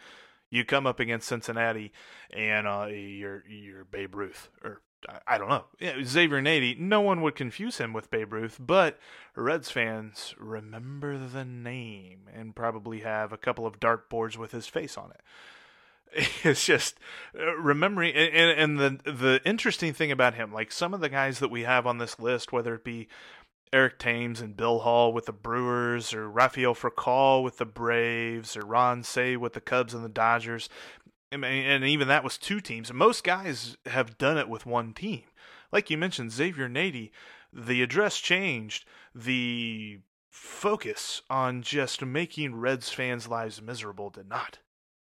you 0.50 0.64
come 0.64 0.86
up 0.86 1.00
against 1.00 1.28
Cincinnati, 1.28 1.92
and 2.32 2.66
uh, 2.66 2.86
you're 2.86 3.44
you're 3.48 3.84
Babe 3.84 4.14
Ruth, 4.14 4.48
or 4.62 4.80
I 5.26 5.38
don't 5.38 5.48
know, 5.48 5.64
yeah, 5.80 5.96
Xavier 6.02 6.40
Nady. 6.40 6.78
No 6.78 7.00
one 7.00 7.20
would 7.22 7.34
confuse 7.34 7.78
him 7.78 7.92
with 7.92 8.10
Babe 8.10 8.32
Ruth, 8.32 8.58
but 8.60 8.98
Reds 9.34 9.70
fans 9.70 10.34
remember 10.38 11.18
the 11.18 11.44
name 11.44 12.28
and 12.32 12.56
probably 12.56 13.00
have 13.00 13.32
a 13.32 13.36
couple 13.36 13.66
of 13.66 13.80
dartboards 13.80 14.36
with 14.36 14.52
his 14.52 14.66
face 14.66 14.96
on 14.96 15.10
it. 15.10 15.20
it's 16.44 16.64
just 16.64 16.98
uh, 17.38 17.56
remembering 17.56 18.14
and, 18.14 18.78
and 18.78 19.04
the 19.04 19.12
the 19.12 19.40
interesting 19.44 19.92
thing 19.92 20.10
about 20.10 20.34
him 20.34 20.52
like 20.52 20.70
some 20.70 20.94
of 20.94 21.00
the 21.00 21.08
guys 21.08 21.38
that 21.40 21.50
we 21.50 21.62
have 21.62 21.86
on 21.86 21.98
this 21.98 22.18
list 22.18 22.52
whether 22.52 22.74
it 22.74 22.84
be 22.84 23.08
Eric 23.72 23.98
Thames 23.98 24.40
and 24.40 24.56
Bill 24.56 24.80
Hall 24.80 25.12
with 25.12 25.26
the 25.26 25.32
Brewers 25.32 26.14
or 26.14 26.30
Rafael 26.30 26.76
Furcal 26.76 27.42
with 27.42 27.58
the 27.58 27.64
Braves 27.64 28.56
or 28.56 28.64
Ron 28.64 29.02
Cey 29.02 29.36
with 29.36 29.54
the 29.54 29.60
Cubs 29.60 29.94
and 29.94 30.04
the 30.04 30.08
Dodgers 30.08 30.68
I 31.32 31.36
and 31.36 31.84
even 31.84 32.06
that 32.08 32.22
was 32.22 32.38
two 32.38 32.60
teams. 32.60 32.92
Most 32.92 33.24
guys 33.24 33.76
have 33.86 34.18
done 34.18 34.38
it 34.38 34.48
with 34.48 34.66
one 34.66 34.92
team. 34.92 35.22
Like 35.72 35.90
you 35.90 35.98
mentioned 35.98 36.30
Xavier 36.30 36.68
Nady 36.68 37.10
the 37.52 37.82
address 37.82 38.18
changed. 38.18 38.84
The 39.14 40.00
focus 40.30 41.22
on 41.30 41.62
just 41.62 42.04
making 42.04 42.56
Reds 42.56 42.90
fans 42.90 43.28
lives 43.28 43.62
miserable 43.62 44.10
did 44.10 44.28
not 44.28 44.58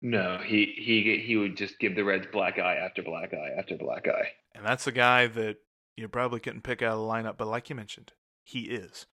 no, 0.03 0.39
he 0.45 0.75
he 0.77 1.23
he 1.25 1.37
would 1.37 1.57
just 1.57 1.79
give 1.79 1.95
the 1.95 2.05
Reds 2.05 2.27
black 2.33 2.59
eye 2.59 2.75
after 2.77 3.03
black 3.03 3.33
eye 3.33 3.51
after 3.57 3.77
black 3.77 4.09
eye. 4.09 4.33
And 4.55 4.67
that's 4.67 4.87
a 4.87 4.93
guy 4.93 5.29
that 5.29 5.59
you 5.97 6.09
probably 6.09 6.41
couldn't 6.41 6.63
pick 6.63 6.83
out 6.83 6.95
of 6.95 6.99
the 6.99 7.05
lineup, 7.05 7.37
but 7.37 7.47
like 7.47 7.71
you 7.71 7.77
mentioned, 7.77 8.13
he 8.43 8.63
is 8.63 9.07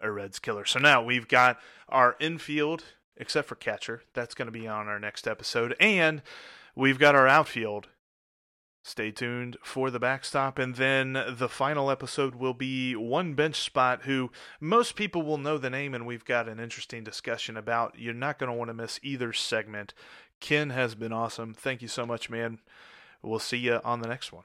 a 0.00 0.10
Reds 0.10 0.38
killer. 0.38 0.66
So 0.66 0.78
now 0.78 1.02
we've 1.02 1.28
got 1.28 1.58
our 1.88 2.16
infield, 2.20 2.84
except 3.16 3.48
for 3.48 3.54
catcher. 3.54 4.02
That's 4.12 4.34
going 4.34 4.46
to 4.46 4.52
be 4.52 4.68
on 4.68 4.86
our 4.86 5.00
next 5.00 5.26
episode, 5.26 5.74
and 5.80 6.22
we've 6.76 6.98
got 6.98 7.14
our 7.14 7.26
outfield. 7.26 7.88
Stay 8.86 9.10
tuned 9.10 9.56
for 9.64 9.90
the 9.90 9.98
backstop, 9.98 10.58
and 10.58 10.74
then 10.74 11.14
the 11.26 11.48
final 11.48 11.90
episode 11.90 12.34
will 12.34 12.52
be 12.52 12.94
one 12.94 13.32
bench 13.32 13.56
spot 13.56 14.02
who 14.02 14.30
most 14.60 14.94
people 14.94 15.22
will 15.22 15.38
know 15.38 15.56
the 15.56 15.70
name, 15.70 15.94
and 15.94 16.04
we've 16.04 16.26
got 16.26 16.50
an 16.50 16.60
interesting 16.60 17.02
discussion 17.02 17.56
about. 17.56 17.98
You're 17.98 18.12
not 18.12 18.38
going 18.38 18.52
to 18.52 18.58
want 18.58 18.68
to 18.68 18.74
miss 18.74 19.00
either 19.02 19.32
segment 19.32 19.94
Ken 20.44 20.68
has 20.68 20.94
been 20.94 21.10
awesome. 21.10 21.54
Thank 21.54 21.80
you 21.80 21.88
so 21.88 22.04
much, 22.04 22.28
man. 22.28 22.58
We'll 23.22 23.38
see 23.38 23.56
you 23.56 23.80
on 23.82 24.00
the 24.00 24.08
next 24.08 24.30
one. 24.30 24.44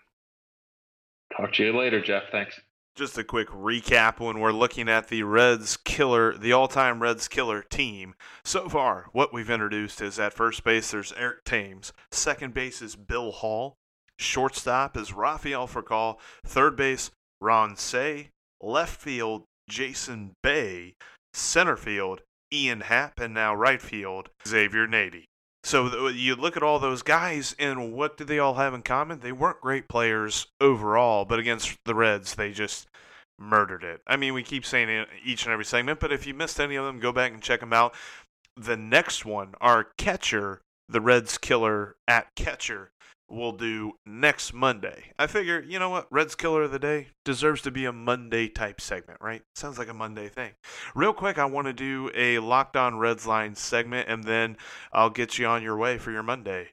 Talk 1.35 1.51
to 1.55 1.65
you 1.65 1.77
later, 1.77 1.99
Jeff. 1.99 2.23
Thanks. 2.31 2.57
Just 2.95 3.17
a 3.17 3.23
quick 3.25 3.49
recap 3.49 4.21
when 4.21 4.39
we're 4.39 4.53
looking 4.53 4.87
at 4.87 5.09
the 5.09 5.23
Reds 5.23 5.75
killer, 5.75 6.37
the 6.37 6.53
all 6.53 6.69
time 6.69 7.01
Reds 7.01 7.27
killer 7.27 7.63
team. 7.63 8.15
So 8.45 8.69
far, 8.69 9.07
what 9.11 9.33
we've 9.33 9.49
introduced 9.49 10.01
is 10.01 10.17
at 10.17 10.31
first 10.31 10.63
base, 10.63 10.89
there's 10.89 11.11
Eric 11.17 11.43
Thames. 11.43 11.91
Second 12.13 12.53
base 12.53 12.81
is 12.81 12.95
Bill 12.95 13.33
Hall. 13.33 13.75
Shortstop 14.17 14.95
is 14.95 15.11
Rafael 15.11 15.67
Furcal. 15.67 16.15
Third 16.45 16.77
base, 16.77 17.11
Ron 17.41 17.75
Cey. 17.75 18.29
Left 18.61 18.97
field, 18.97 19.43
Jason 19.69 20.31
Bay. 20.43 20.95
Center 21.33 21.75
field, 21.75 22.21
Ian 22.53 22.81
Happ. 22.81 23.19
And 23.19 23.33
now 23.33 23.53
right 23.53 23.81
field, 23.81 24.29
Xavier 24.47 24.87
Nady. 24.87 25.25
So 25.69 25.85
uh, 25.85 26.07
you 26.07 26.35
look 26.35 26.57
at 26.57 26.63
all 26.63 26.79
those 26.79 27.03
guys, 27.03 27.55
and 27.59 27.93
what 27.93 28.17
do 28.17 28.23
they 28.23 28.39
all 28.39 28.55
have 28.55 28.73
in 28.73 28.81
common? 28.81 29.19
They 29.19 29.31
weren't 29.31 29.61
great 29.61 29.87
players 29.87 30.47
overall, 30.59 31.25
but 31.25 31.37
against 31.37 31.77
the 31.85 31.93
Reds, 31.93 32.33
they 32.33 32.51
just 32.53 32.87
murdered 33.37 33.83
it. 33.83 34.01
I 34.07 34.15
mean, 34.15 34.33
we 34.33 34.41
keep 34.41 34.65
saying 34.65 34.89
it 34.89 35.07
each 35.23 35.45
and 35.45 35.53
every 35.53 35.65
segment, 35.65 35.99
but 35.99 36.11
if 36.11 36.25
you 36.25 36.33
missed 36.33 36.59
any 36.59 36.75
of 36.75 36.85
them, 36.85 36.99
go 36.99 37.11
back 37.11 37.33
and 37.33 37.41
check 37.43 37.59
them 37.59 37.71
out. 37.71 37.93
The 38.57 38.75
next 38.75 39.25
one, 39.25 39.53
our 39.61 39.83
catcher, 39.83 40.63
the 40.87 41.01
Reds 41.01 41.37
killer 41.37 41.97
at 42.07 42.33
catcher, 42.33 42.89
we'll 43.29 43.51
do 43.51 43.93
next 44.05 44.53
Monday. 44.53 45.11
I 45.17 45.27
figure, 45.27 45.61
you 45.61 45.79
know 45.79 45.89
what? 45.89 46.07
Red's 46.11 46.35
Killer 46.35 46.63
of 46.63 46.71
the 46.71 46.79
Day 46.79 47.07
deserves 47.23 47.61
to 47.63 47.71
be 47.71 47.85
a 47.85 47.93
Monday 47.93 48.47
type 48.47 48.81
segment, 48.81 49.19
right? 49.21 49.41
Sounds 49.55 49.77
like 49.77 49.89
a 49.89 49.93
Monday 49.93 50.29
thing. 50.29 50.51
Real 50.95 51.13
quick, 51.13 51.37
I 51.37 51.45
want 51.45 51.67
to 51.67 51.73
do 51.73 52.11
a 52.15 52.39
Locked 52.39 52.75
On 52.75 52.97
Reds 52.97 53.27
line 53.27 53.55
segment, 53.55 54.09
and 54.09 54.23
then 54.23 54.57
I'll 54.91 55.09
get 55.09 55.37
you 55.37 55.45
on 55.45 55.63
your 55.63 55.77
way 55.77 55.97
for 55.97 56.11
your 56.11 56.23
Monday. 56.23 56.69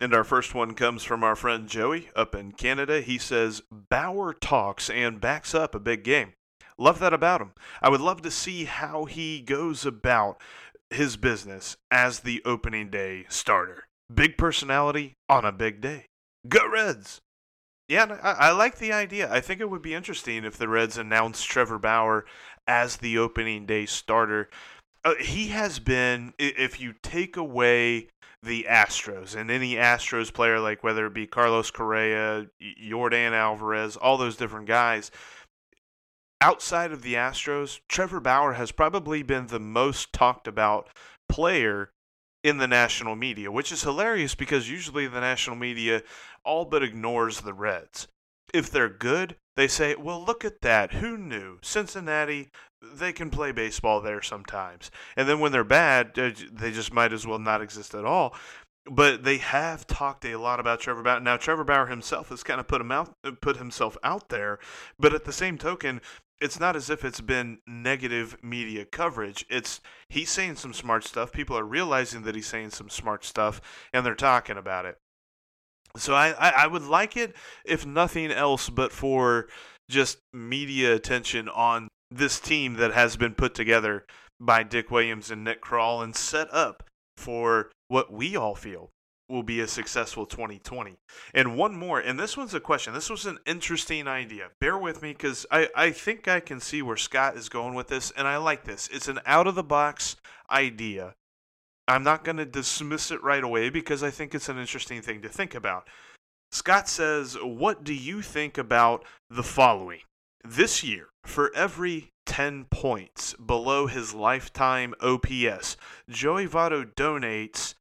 And 0.00 0.14
our 0.14 0.24
first 0.24 0.54
one 0.54 0.74
comes 0.74 1.04
from 1.04 1.22
our 1.22 1.36
friend 1.36 1.68
Joey 1.68 2.08
up 2.16 2.34
in 2.34 2.52
Canada. 2.52 3.00
He 3.00 3.18
says, 3.18 3.62
Bauer 3.70 4.32
talks 4.32 4.88
and 4.88 5.20
backs 5.20 5.54
up 5.54 5.74
a 5.74 5.80
big 5.80 6.02
game. 6.02 6.32
Love 6.78 6.98
that 7.00 7.12
about 7.12 7.40
him. 7.40 7.52
I 7.82 7.90
would 7.90 8.00
love 8.00 8.22
to 8.22 8.30
see 8.30 8.64
how 8.64 9.04
he 9.04 9.40
goes 9.40 9.84
about 9.84 10.40
his 10.90 11.16
business 11.16 11.76
as 11.90 12.20
the 12.20 12.42
opening 12.44 12.90
day 12.90 13.26
starter. 13.28 13.84
Big 14.12 14.36
personality 14.36 15.14
on 15.28 15.44
a 15.44 15.52
big 15.52 15.80
day. 15.80 16.06
Go 16.48 16.68
Reds! 16.68 17.20
Yeah, 17.88 18.16
I, 18.22 18.48
I, 18.48 18.52
like 18.52 18.78
the 18.78 18.92
idea. 18.92 19.30
I 19.30 19.40
think 19.40 19.60
it 19.60 19.68
would 19.68 19.82
be 19.82 19.94
interesting 19.94 20.44
if 20.44 20.56
the 20.56 20.68
Reds 20.68 20.96
announced 20.96 21.46
Trevor 21.46 21.78
Bauer 21.78 22.24
as 22.66 22.96
the 22.96 23.18
opening 23.18 23.66
day 23.66 23.86
starter. 23.86 24.48
Uh, 25.04 25.14
he 25.16 25.48
has 25.48 25.78
been, 25.78 26.32
if 26.38 26.80
you 26.80 26.94
take 27.02 27.36
away 27.36 28.08
the 28.42 28.66
Astros 28.68 29.36
and 29.36 29.50
any 29.50 29.74
Astros 29.74 30.32
player, 30.32 30.58
like 30.58 30.82
whether 30.82 31.06
it 31.06 31.14
be 31.14 31.26
Carlos 31.26 31.70
Correa, 31.70 32.46
Yordan 32.60 33.32
Alvarez, 33.32 33.96
all 33.96 34.16
those 34.16 34.36
different 34.36 34.66
guys, 34.66 35.10
outside 36.40 36.92
of 36.92 37.02
the 37.02 37.14
Astros, 37.14 37.80
Trevor 37.88 38.20
Bauer 38.20 38.54
has 38.54 38.72
probably 38.72 39.22
been 39.22 39.48
the 39.48 39.60
most 39.60 40.12
talked 40.12 40.48
about 40.48 40.88
player 41.28 41.90
in 42.42 42.58
the 42.58 42.68
national 42.68 43.16
media, 43.16 43.50
which 43.50 43.70
is 43.72 43.82
hilarious 43.82 44.34
because 44.34 44.70
usually 44.70 45.06
the 45.06 45.20
national 45.20 45.56
media 45.56 46.02
all 46.44 46.64
but 46.64 46.82
ignores 46.82 47.40
the 47.40 47.54
Reds. 47.54 48.08
If 48.52 48.70
they're 48.70 48.88
good, 48.88 49.36
they 49.56 49.68
say, 49.68 49.94
well, 49.94 50.22
look 50.22 50.44
at 50.44 50.60
that. 50.62 50.94
Who 50.94 51.16
knew? 51.16 51.58
Cincinnati, 51.62 52.50
they 52.82 53.12
can 53.12 53.30
play 53.30 53.52
baseball 53.52 54.00
there 54.00 54.20
sometimes. 54.20 54.90
And 55.16 55.28
then 55.28 55.40
when 55.40 55.52
they're 55.52 55.64
bad, 55.64 56.14
they 56.14 56.70
just 56.70 56.92
might 56.92 57.12
as 57.12 57.26
well 57.26 57.38
not 57.38 57.62
exist 57.62 57.94
at 57.94 58.04
all. 58.04 58.34
But 58.90 59.22
they 59.22 59.38
have 59.38 59.86
talked 59.86 60.24
a 60.24 60.36
lot 60.36 60.58
about 60.58 60.80
Trevor 60.80 61.04
Bauer. 61.04 61.20
Now, 61.20 61.36
Trevor 61.36 61.62
Bauer 61.62 61.86
himself 61.86 62.30
has 62.30 62.42
kind 62.42 62.58
of 62.58 62.66
put 62.66 62.80
him 62.80 62.90
out, 62.90 63.14
put 63.40 63.56
himself 63.56 63.96
out 64.02 64.28
there. 64.28 64.58
But 64.98 65.14
at 65.14 65.24
the 65.24 65.32
same 65.32 65.56
token, 65.56 66.00
it's 66.42 66.58
not 66.58 66.74
as 66.74 66.90
if 66.90 67.04
it's 67.04 67.20
been 67.20 67.58
negative 67.66 68.36
media 68.42 68.84
coverage. 68.84 69.46
It's 69.48 69.80
he's 70.08 70.30
saying 70.30 70.56
some 70.56 70.72
smart 70.72 71.04
stuff. 71.04 71.32
People 71.32 71.56
are 71.56 71.64
realizing 71.64 72.22
that 72.22 72.34
he's 72.34 72.46
saying 72.46 72.70
some 72.70 72.90
smart 72.90 73.24
stuff, 73.24 73.60
and 73.92 74.04
they're 74.04 74.14
talking 74.14 74.56
about 74.56 74.84
it. 74.84 74.98
So 75.96 76.14
I, 76.14 76.30
I, 76.30 76.64
I 76.64 76.66
would 76.66 76.82
like 76.82 77.16
it 77.16 77.34
if 77.64 77.86
nothing 77.86 78.30
else 78.30 78.68
but 78.68 78.92
for 78.92 79.48
just 79.88 80.18
media 80.32 80.94
attention 80.94 81.48
on 81.48 81.88
this 82.10 82.40
team 82.40 82.74
that 82.74 82.92
has 82.92 83.16
been 83.16 83.34
put 83.34 83.54
together 83.54 84.04
by 84.40 84.62
Dick 84.62 84.90
Williams 84.90 85.30
and 85.30 85.44
Nick 85.44 85.62
Krall 85.62 86.02
and 86.02 86.16
set 86.16 86.52
up 86.52 86.82
for 87.16 87.70
what 87.88 88.12
we 88.12 88.36
all 88.36 88.54
feel 88.54 88.90
will 89.32 89.42
be 89.42 89.60
a 89.60 89.66
successful 89.66 90.26
2020. 90.26 90.96
And 91.34 91.56
one 91.56 91.74
more, 91.74 91.98
and 91.98 92.20
this 92.20 92.36
one's 92.36 92.54
a 92.54 92.60
question. 92.60 92.92
This 92.92 93.10
was 93.10 93.26
an 93.26 93.38
interesting 93.46 94.06
idea. 94.06 94.50
Bear 94.60 94.78
with 94.78 95.02
me 95.02 95.12
because 95.12 95.46
I, 95.50 95.68
I 95.74 95.90
think 95.90 96.28
I 96.28 96.38
can 96.38 96.60
see 96.60 96.82
where 96.82 96.96
Scott 96.96 97.36
is 97.36 97.48
going 97.48 97.74
with 97.74 97.88
this, 97.88 98.12
and 98.16 98.28
I 98.28 98.36
like 98.36 98.64
this. 98.64 98.88
It's 98.92 99.08
an 99.08 99.20
out 99.26 99.46
of 99.46 99.54
the 99.54 99.64
box 99.64 100.16
idea. 100.50 101.14
I'm 101.88 102.04
not 102.04 102.24
going 102.24 102.36
to 102.36 102.44
dismiss 102.44 103.10
it 103.10 103.22
right 103.22 103.42
away 103.42 103.70
because 103.70 104.02
I 104.02 104.10
think 104.10 104.34
it's 104.34 104.48
an 104.48 104.58
interesting 104.58 105.02
thing 105.02 105.22
to 105.22 105.28
think 105.28 105.54
about. 105.54 105.88
Scott 106.52 106.88
says, 106.88 107.36
What 107.42 107.82
do 107.82 107.94
you 107.94 108.22
think 108.22 108.58
about 108.58 109.04
the 109.30 109.42
following? 109.42 110.00
This 110.44 110.84
year, 110.84 111.08
for 111.24 111.50
every 111.54 112.10
10 112.26 112.66
points 112.70 113.34
below 113.34 113.86
his 113.86 114.14
lifetime 114.14 114.94
OPS, 115.00 115.76
Joey 116.08 116.46
Votto 116.46 116.84
donates 116.94 117.74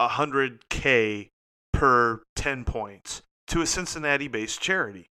100K 0.00 1.30
per 1.72 2.22
10 2.34 2.64
points 2.64 3.22
to 3.48 3.60
a 3.60 3.66
Cincinnati 3.66 4.28
based 4.28 4.60
charity. 4.60 5.10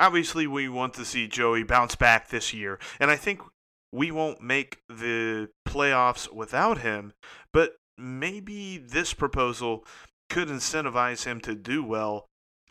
Obviously, 0.00 0.46
we 0.46 0.68
want 0.68 0.94
to 0.94 1.04
see 1.04 1.26
Joey 1.26 1.64
bounce 1.64 1.96
back 1.96 2.28
this 2.28 2.54
year, 2.54 2.78
and 3.00 3.10
I 3.10 3.16
think 3.16 3.40
we 3.92 4.10
won't 4.10 4.40
make 4.40 4.78
the 4.88 5.48
playoffs 5.66 6.32
without 6.32 6.78
him, 6.78 7.12
but 7.52 7.76
maybe 7.96 8.78
this 8.78 9.12
proposal 9.12 9.84
could 10.30 10.48
incentivize 10.48 11.24
him 11.24 11.40
to 11.40 11.54
do 11.54 11.82
well 11.82 12.28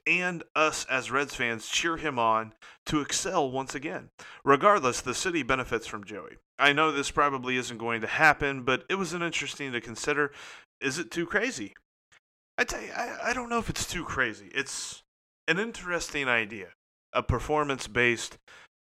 and 0.08 0.44
us 0.56 0.86
as 0.86 1.12
Reds 1.12 1.36
fans 1.36 1.68
cheer 1.68 1.98
him 1.98 2.18
on 2.18 2.54
to 2.86 3.02
excel 3.02 3.52
once 3.52 3.76
again. 3.76 4.10
Regardless, 4.46 5.02
the 5.02 5.14
city 5.14 5.44
benefits 5.44 5.86
from 5.86 6.06
Joey. 6.06 6.38
I 6.58 6.74
know 6.74 6.92
this 6.92 7.12
probably 7.12 7.58
isn't 7.58 7.78
going 7.78 8.02
to 8.02 8.08
happen, 8.08 8.64
but 8.64 8.86
it 8.90 8.96
was 8.96 9.14
an 9.14 9.22
interesting 9.22 9.74
to 9.74 9.82
consider. 9.82 10.32
Is 10.82 11.00
it 11.00 11.12
too 11.12 11.26
crazy? 11.26 11.74
I 12.58 12.64
tell 12.64 12.82
you, 12.82 12.92
I, 12.96 13.30
I 13.30 13.34
don't 13.34 13.50
know 13.50 13.60
if 13.60 13.70
it's 13.70 13.86
too 13.88 14.04
crazy. 14.04 14.50
It's 14.54 15.04
an 15.48 15.60
interesting 15.60 16.28
idea. 16.28 16.70
A 17.14 17.24
performance 17.24 17.88
based 17.88 18.38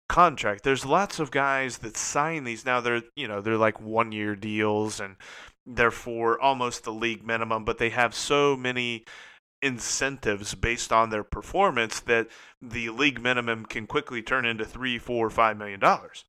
contract. 0.09 0.63
There's 0.63 0.85
lots 0.85 1.19
of 1.19 1.31
guys 1.31 1.79
that 1.79 1.97
sign 1.97 2.43
these 2.43 2.65
now. 2.65 2.79
They're 2.81 3.03
you 3.15 3.27
know 3.27 3.41
they're 3.41 3.57
like 3.57 3.79
one 3.79 4.11
year 4.11 4.35
deals 4.35 4.99
and 4.99 5.15
they're 5.65 5.91
for 5.91 6.39
almost 6.39 6.83
the 6.83 6.93
league 6.93 7.25
minimum, 7.25 7.65
but 7.65 7.77
they 7.77 7.89
have 7.89 8.13
so 8.13 8.55
many 8.55 9.03
incentives 9.61 10.53
based 10.53 10.91
on 10.91 11.09
their 11.09 11.23
performance 11.23 11.99
that 12.01 12.27
the 12.61 12.89
league 12.89 13.21
minimum 13.21 13.65
can 13.65 13.87
quickly 13.87 14.21
turn 14.21 14.45
into 14.45 14.63
three, 14.65 14.99
four, 14.99 15.29
five 15.29 15.57
million 15.57 15.79
dollars. 15.79 16.23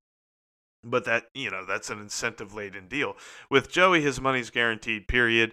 But 0.88 1.04
that 1.04 1.24
you 1.34 1.50
know 1.50 1.64
that's 1.66 1.90
an 1.90 2.00
incentive 2.00 2.54
laden 2.54 2.86
deal. 2.88 3.16
With 3.50 3.70
Joey, 3.70 4.02
his 4.02 4.20
money's 4.20 4.50
guaranteed. 4.50 5.08
Period. 5.08 5.52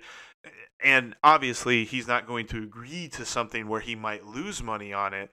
And 0.83 1.15
obviously, 1.23 1.85
he's 1.85 2.07
not 2.07 2.27
going 2.27 2.45
to 2.47 2.61
agree 2.61 3.07
to 3.09 3.25
something 3.25 3.67
where 3.67 3.79
he 3.79 3.95
might 3.95 4.25
lose 4.25 4.61
money 4.61 4.91
on 4.91 5.13
it. 5.13 5.31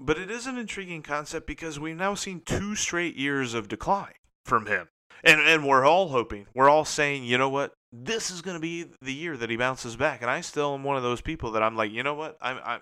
But 0.00 0.18
it 0.18 0.30
is 0.30 0.48
an 0.48 0.58
intriguing 0.58 1.02
concept 1.02 1.46
because 1.46 1.78
we've 1.78 1.96
now 1.96 2.14
seen 2.14 2.42
two 2.44 2.74
straight 2.74 3.16
years 3.16 3.54
of 3.54 3.68
decline 3.68 4.14
from 4.44 4.66
him. 4.66 4.88
And 5.22 5.40
and 5.40 5.66
we're 5.66 5.84
all 5.84 6.08
hoping, 6.08 6.46
we're 6.54 6.68
all 6.68 6.84
saying, 6.84 7.24
you 7.24 7.38
know 7.38 7.48
what, 7.48 7.72
this 7.92 8.30
is 8.30 8.42
going 8.42 8.56
to 8.56 8.60
be 8.60 8.86
the 9.00 9.12
year 9.12 9.36
that 9.36 9.50
he 9.50 9.56
bounces 9.56 9.94
back. 9.94 10.20
And 10.22 10.30
I 10.30 10.40
still 10.40 10.74
am 10.74 10.82
one 10.82 10.96
of 10.96 11.04
those 11.04 11.20
people 11.20 11.52
that 11.52 11.62
I'm 11.62 11.76
like, 11.76 11.92
you 11.92 12.02
know 12.02 12.14
what, 12.14 12.36
I'm, 12.40 12.58
I, 12.64 12.78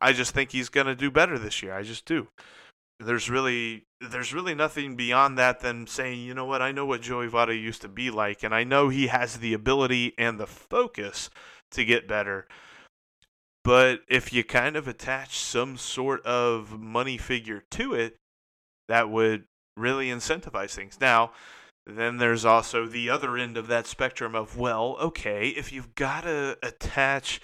I 0.00 0.12
just 0.12 0.34
think 0.34 0.50
he's 0.50 0.68
going 0.68 0.88
to 0.88 0.96
do 0.96 1.10
better 1.10 1.38
this 1.38 1.62
year. 1.62 1.74
I 1.74 1.82
just 1.82 2.04
do. 2.04 2.26
There's 2.98 3.30
really 3.30 3.84
there's 4.00 4.32
really 4.32 4.54
nothing 4.54 4.96
beyond 4.96 5.38
that 5.38 5.60
than 5.60 5.86
saying, 5.86 6.20
you 6.20 6.34
know 6.34 6.44
what, 6.44 6.62
I 6.62 6.72
know 6.72 6.86
what 6.86 7.02
Joey 7.02 7.28
Votto 7.28 7.58
used 7.58 7.82
to 7.82 7.88
be 7.88 8.10
like, 8.10 8.42
and 8.42 8.54
I 8.54 8.64
know 8.64 8.88
he 8.88 9.08
has 9.08 9.38
the 9.38 9.54
ability 9.54 10.14
and 10.16 10.38
the 10.38 10.46
focus 10.46 11.30
to 11.72 11.84
get 11.84 12.08
better. 12.08 12.46
But 13.64 14.00
if 14.08 14.32
you 14.32 14.44
kind 14.44 14.76
of 14.76 14.88
attach 14.88 15.38
some 15.38 15.76
sort 15.76 16.24
of 16.24 16.78
money 16.80 17.18
figure 17.18 17.64
to 17.72 17.94
it, 17.94 18.16
that 18.88 19.10
would 19.10 19.44
really 19.76 20.08
incentivize 20.08 20.74
things. 20.74 20.98
Now, 21.00 21.32
then 21.86 22.18
there's 22.18 22.44
also 22.44 22.86
the 22.86 23.10
other 23.10 23.36
end 23.36 23.56
of 23.56 23.66
that 23.66 23.86
spectrum 23.86 24.34
of, 24.34 24.56
well, 24.56 24.96
okay, 25.00 25.48
if 25.48 25.72
you've 25.72 25.94
got 25.94 26.22
to 26.22 26.56
attach 26.62 27.40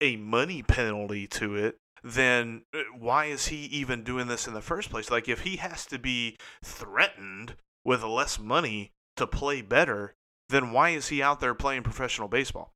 a 0.00 0.16
money 0.16 0.62
penalty 0.62 1.26
to 1.26 1.56
it, 1.56 1.76
then 2.02 2.62
uh, 2.74 2.80
why 2.96 3.26
is 3.26 3.48
he 3.48 3.64
even 3.66 4.04
doing 4.04 4.28
this 4.28 4.46
in 4.46 4.54
the 4.54 4.60
first 4.60 4.90
place? 4.90 5.10
Like, 5.10 5.28
if 5.28 5.40
he 5.40 5.56
has 5.56 5.86
to 5.86 5.98
be 5.98 6.36
threatened 6.64 7.56
with 7.84 8.02
less 8.02 8.38
money 8.38 8.92
to 9.16 9.26
play 9.26 9.62
better, 9.62 10.14
then 10.48 10.72
why 10.72 10.90
is 10.90 11.08
he 11.08 11.22
out 11.22 11.40
there 11.40 11.54
playing 11.54 11.82
professional 11.82 12.28
baseball? 12.28 12.74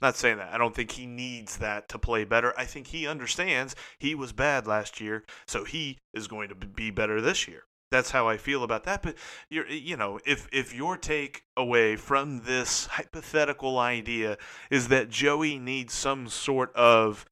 Not 0.00 0.16
saying 0.16 0.38
that. 0.38 0.52
I 0.52 0.58
don't 0.58 0.74
think 0.74 0.92
he 0.92 1.06
needs 1.06 1.56
that 1.58 1.88
to 1.88 1.98
play 1.98 2.24
better. 2.24 2.52
I 2.58 2.64
think 2.64 2.88
he 2.88 3.06
understands 3.06 3.74
he 3.98 4.14
was 4.14 4.32
bad 4.32 4.66
last 4.66 5.00
year, 5.00 5.24
so 5.46 5.64
he 5.64 5.98
is 6.12 6.26
going 6.26 6.48
to 6.48 6.54
be 6.54 6.90
better 6.90 7.20
this 7.20 7.48
year. 7.48 7.64
That's 7.90 8.10
how 8.10 8.28
I 8.28 8.36
feel 8.36 8.64
about 8.64 8.84
that. 8.84 9.02
But 9.02 9.14
you're, 9.48 9.68
you 9.68 9.96
know, 9.96 10.18
if 10.26 10.48
if 10.52 10.74
your 10.74 10.96
take 10.96 11.44
away 11.56 11.96
from 11.96 12.40
this 12.40 12.86
hypothetical 12.86 13.78
idea 13.78 14.36
is 14.68 14.88
that 14.88 15.10
Joey 15.10 15.58
needs 15.58 15.94
some 15.94 16.28
sort 16.28 16.74
of 16.74 17.24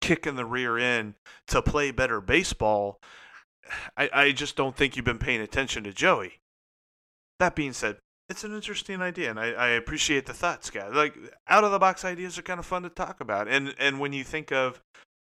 kick 0.00 0.26
in 0.26 0.36
the 0.36 0.44
rear 0.44 0.78
end 0.78 1.14
to 1.48 1.62
play 1.62 1.90
better 1.90 2.20
baseball, 2.20 3.00
I, 3.96 4.10
I 4.12 4.32
just 4.32 4.56
don't 4.56 4.76
think 4.76 4.96
you've 4.96 5.04
been 5.04 5.18
paying 5.18 5.40
attention 5.40 5.84
to 5.84 5.92
Joey. 5.92 6.40
That 7.38 7.54
being 7.54 7.72
said, 7.72 7.98
it's 8.28 8.44
an 8.44 8.54
interesting 8.54 9.00
idea, 9.00 9.30
and 9.30 9.40
I, 9.40 9.52
I 9.52 9.68
appreciate 9.68 10.26
the 10.26 10.34
thoughts, 10.34 10.70
guys. 10.70 10.92
Like 10.92 11.16
out 11.46 11.64
of 11.64 11.72
the 11.72 11.78
box 11.78 12.04
ideas 12.04 12.38
are 12.38 12.42
kind 12.42 12.60
of 12.60 12.66
fun 12.66 12.82
to 12.82 12.90
talk 12.90 13.20
about, 13.20 13.48
and 13.48 13.74
and 13.78 14.00
when 14.00 14.12
you 14.12 14.24
think 14.24 14.52
of 14.52 14.82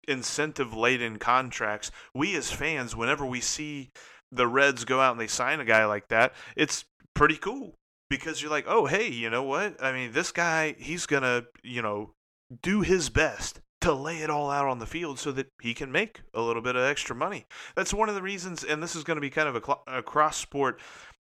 incentive 0.08 0.76
laden 0.76 1.18
contracts, 1.18 1.92
we 2.14 2.36
as 2.36 2.52
fans, 2.52 2.96
whenever 2.96 3.26
we 3.26 3.42
see 3.42 3.92
the 4.32 4.48
Reds 4.48 4.86
go 4.86 5.00
out 5.00 5.14
and 5.14 5.22
they 5.22 5.28
sign 5.28 5.60
a 5.60 5.66
guy 5.66 5.86
like 5.86 6.10
that, 6.10 6.34
it's 6.56 6.86
pretty 7.14 7.38
cool 7.38 7.76
because 8.10 8.42
you're 8.42 8.52
like, 8.52 8.66
oh 8.68 8.86
hey, 8.86 9.10
you 9.10 9.30
know 9.30 9.44
what? 9.44 9.82
I 9.82 9.92
mean, 9.92 10.12
this 10.12 10.32
guy, 10.32 10.76
he's 10.78 11.06
gonna, 11.06 11.46
you 11.64 11.82
know, 11.82 12.14
do 12.62 12.82
his 12.82 13.10
best 13.10 13.60
to 13.84 13.94
lay 13.94 14.20
it 14.20 14.30
all 14.30 14.50
out 14.50 14.68
on 14.68 14.80
the 14.80 14.86
field 14.86 15.20
so 15.20 15.32
that 15.34 15.48
he 15.62 15.74
can 15.74 15.92
make 15.92 16.22
a 16.34 16.42
little 16.42 16.62
bit 16.62 16.76
of 16.76 16.84
extra 16.84 17.16
money. 17.16 17.46
That's 17.76 17.94
one 17.94 18.08
of 18.08 18.16
the 18.16 18.22
reasons, 18.22 18.64
and 18.64 18.82
this 18.82 18.96
is 18.96 19.04
going 19.04 19.18
to 19.18 19.22
be 19.22 19.30
kind 19.30 19.50
of 19.50 19.56
a, 19.56 19.62
cl- 19.64 19.84
a 19.88 20.02
cross 20.02 20.38
sport 20.38 20.80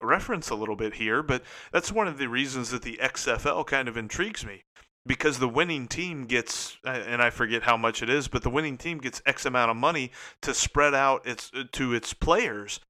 reference 0.01 0.49
a 0.49 0.55
little 0.55 0.77
bit 0.77 0.95
here, 0.95 1.23
but 1.23 1.43
that's 1.73 1.91
one 1.91 2.07
of 2.07 2.19
the 2.19 2.29
reasons 2.29 2.71
that 2.71 2.83
the 2.83 3.01
XFL 3.03 3.67
kind 3.67 3.89
of 3.89 3.97
intrigues 3.97 4.47
me 4.47 4.63
because 5.05 5.39
the 5.39 5.49
winning 5.49 5.89
team 5.89 6.25
gets 6.25 6.77
and 6.85 7.21
I 7.21 7.31
forget 7.31 7.63
how 7.63 7.77
much 7.77 8.03
it 8.03 8.11
is, 8.11 8.29
but 8.29 8.43
the 8.43 8.51
winning 8.51 8.77
team 8.77 8.99
gets 8.99 9.23
X 9.27 9.45
amount 9.45 9.71
of 9.71 9.77
money 9.77 10.13
to 10.43 10.55
spread 10.55 10.95
out 10.95 11.27
its 11.27 11.51
uh, 11.55 11.65
to 11.73 11.95
its 11.95 12.13
players 12.13 12.81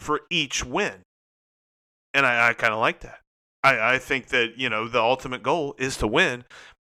for 0.00 0.22
each 0.30 0.64
win. 0.64 1.02
And 2.14 2.26
I, 2.26 2.48
I 2.48 2.52
kind 2.54 2.72
of 2.72 2.80
like 2.80 3.00
that. 3.00 3.20
I, 3.62 3.94
I 3.94 3.98
think 3.98 4.28
that, 4.28 4.56
you 4.56 4.68
know, 4.68 4.88
the 4.88 5.00
ultimate 5.00 5.42
goal 5.42 5.74
is 5.78 5.96
to 5.98 6.06
win. 6.06 6.44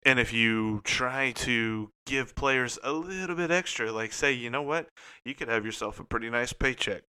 And 0.04 0.18
if 0.18 0.32
you 0.32 0.80
try 0.84 1.32
to 1.32 1.90
give 2.06 2.34
players 2.34 2.78
a 2.82 2.92
little 2.92 3.36
bit 3.36 3.50
extra, 3.50 3.92
like 3.92 4.12
say, 4.12 4.32
you 4.32 4.48
know 4.48 4.62
what, 4.62 4.88
you 5.24 5.34
could 5.34 5.48
have 5.48 5.66
yourself 5.66 6.00
a 6.00 6.04
pretty 6.04 6.30
nice 6.30 6.52
paycheck 6.52 7.02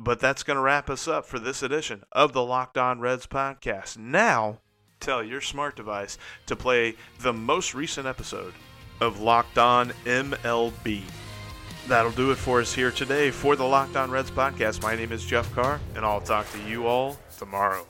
But 0.00 0.20
that's 0.20 0.42
going 0.42 0.56
to 0.56 0.62
wrap 0.62 0.90
us 0.90 1.08
up 1.08 1.26
for 1.26 1.38
this 1.38 1.62
edition 1.62 2.02
of 2.12 2.32
the 2.32 2.44
Locked 2.44 2.78
On 2.78 3.00
Reds 3.00 3.26
podcast. 3.26 3.96
Now, 3.96 4.58
tell 5.00 5.24
your 5.24 5.40
smart 5.40 5.76
device 5.76 6.18
to 6.46 6.54
play 6.54 6.96
the 7.20 7.32
most 7.32 7.74
recent 7.74 8.06
episode 8.06 8.54
of 9.00 9.20
Locked 9.20 9.58
On 9.58 9.90
MLB. 10.04 11.02
That'll 11.88 12.12
do 12.12 12.30
it 12.30 12.36
for 12.36 12.60
us 12.60 12.72
here 12.72 12.92
today 12.92 13.30
for 13.30 13.56
the 13.56 13.64
Locked 13.64 13.96
On 13.96 14.10
Reds 14.10 14.30
podcast. 14.30 14.82
My 14.82 14.94
name 14.94 15.10
is 15.10 15.24
Jeff 15.24 15.52
Carr, 15.52 15.80
and 15.96 16.04
I'll 16.04 16.20
talk 16.20 16.50
to 16.52 16.58
you 16.62 16.86
all 16.86 17.18
tomorrow. 17.38 17.84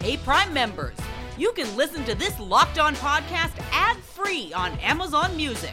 Hey, 0.00 0.18
Prime 0.18 0.52
members, 0.52 0.94
you 1.38 1.50
can 1.52 1.74
listen 1.76 2.04
to 2.04 2.14
this 2.14 2.38
Locked 2.38 2.78
On 2.78 2.94
podcast 2.96 3.58
ad 3.72 3.96
free 3.96 4.52
on 4.52 4.72
Amazon 4.80 5.34
Music. 5.34 5.72